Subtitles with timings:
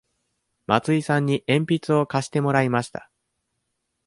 [0.65, 3.11] 松井さんに鉛筆を貸してもらいました。